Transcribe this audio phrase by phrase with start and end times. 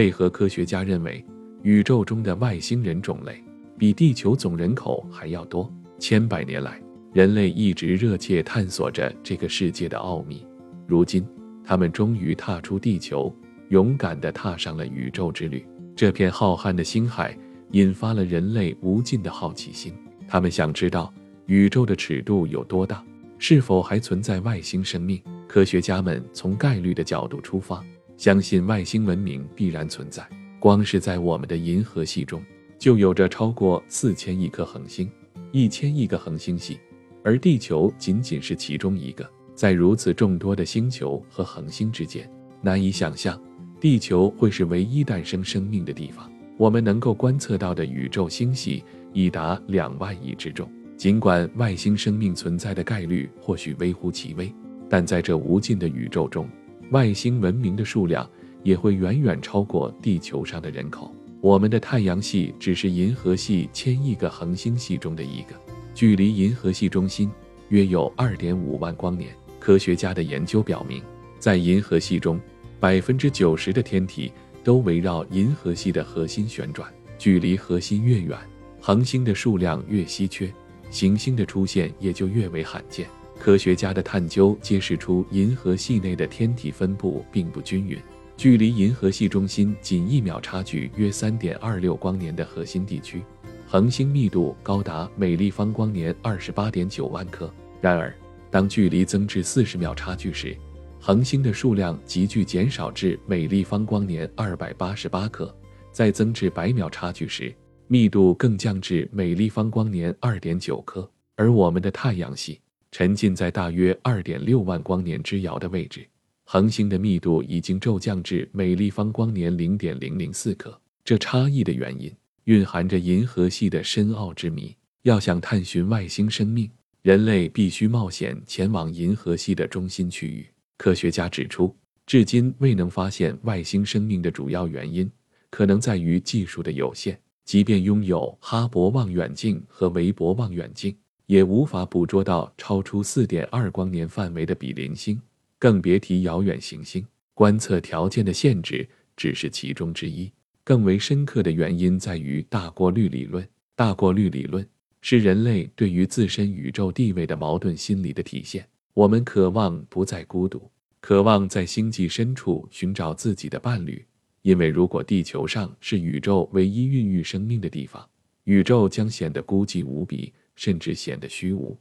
[0.00, 1.22] 为何科学家认为
[1.62, 3.44] 宇宙中的外星人种类
[3.76, 5.70] 比地球总人口还要多？
[5.98, 6.80] 千百年来，
[7.12, 10.46] 人类一直热切探索着这个世界的奥秘。
[10.86, 11.22] 如今，
[11.62, 13.30] 他们终于踏出地球，
[13.68, 15.66] 勇敢地踏上了宇宙之旅。
[15.94, 17.36] 这片浩瀚的星海
[17.72, 19.92] 引发了人类无尽的好奇心。
[20.26, 21.12] 他们想知道
[21.44, 23.04] 宇宙的尺度有多大，
[23.36, 25.22] 是否还存在外星生命？
[25.46, 27.84] 科学家们从概率的角度出发。
[28.20, 30.22] 相信外星文明必然存在。
[30.58, 32.44] 光是在我们的银河系中，
[32.78, 35.10] 就有着超过四千亿颗恒星，
[35.52, 36.78] 一千亿个恒星系，
[37.24, 39.26] 而地球仅仅是其中一个。
[39.54, 43.40] 在如此众多的星球和恒星之间，难以想象
[43.80, 46.30] 地球会是唯一诞生生命的地方。
[46.58, 48.84] 我们能够观测到的宇宙星系
[49.14, 50.70] 已达两万亿之众。
[50.94, 54.54] 尽管外星生命存在的概率或许微乎其微，
[54.90, 56.46] 但在这无尽的宇宙中，
[56.90, 58.28] 外星文明的数量
[58.62, 61.14] 也会远远超过地球上的人口。
[61.40, 65.54] 我们的太阳系只是银河系千亿个恒星系中的一个，
[65.94, 67.30] 距离银河系中心
[67.68, 69.34] 约有二点五万光年。
[69.58, 71.02] 科学家的研究表明，
[71.38, 72.40] 在银河系中，
[72.78, 74.32] 百分之九十的天体
[74.64, 76.90] 都围绕银河系的核心旋转。
[77.18, 78.38] 距离核心越远，
[78.80, 80.50] 恒星的数量越稀缺，
[80.90, 83.06] 行星的出现也就越为罕见。
[83.40, 87.98] 科学家的探究揭示出，银河系内的天体分布并不均匀。
[88.36, 93.22] 距离银河系中心仅一秒差距约三点二六光年的核心地区，
[93.66, 97.50] 恒星密度高达每立方光年二十八点九万颗。
[97.80, 98.14] 然而，
[98.50, 100.54] 当距离增至四十秒差距时，
[101.00, 105.46] 恒星的数量急剧减少至每立方光年二百八十八颗；
[105.90, 107.54] 再增至百秒差距时，
[107.88, 111.10] 密度更降至每立方光年二点九颗。
[111.36, 112.60] 而我们的太阳系。
[112.90, 116.06] 沉浸在大约二点六万光年之遥的位置，
[116.44, 120.78] 恒星的密度已经骤降至每立方光年零点零零四克。
[121.04, 122.12] 这差异的原因
[122.44, 124.76] 蕴含着银河系的深奥之谜。
[125.02, 130.46] 要想探寻外星生命，人类必须冒险前往银河系的中心区域。
[130.76, 131.74] 科学家指出，
[132.04, 135.10] 至今未能发现外星生命的主要原因，
[135.48, 137.18] 可能在于技术的有限。
[137.46, 140.94] 即便拥有哈勃望远镜和韦伯望远镜。
[141.30, 145.16] 也无法捕捉到超出四点二光年范围的比邻星，
[145.60, 147.06] 更别提遥远行星。
[147.34, 150.28] 观测条件的限制只是其中之一，
[150.64, 153.48] 更为深刻的原因在于大过滤理论。
[153.76, 154.68] 大过滤理论
[155.02, 158.66] 是人类对于自身宇宙地位的矛盾心理的体现。
[158.92, 160.68] 我们渴望不再孤独，
[161.00, 164.04] 渴望在星际深处寻找自己的伴侣，
[164.42, 168.04] 因为如果地球上是宇宙唯一孕育生命的地方，
[168.42, 170.32] 宇宙将显得孤寂无比。
[170.60, 171.78] 甚至显得虚无。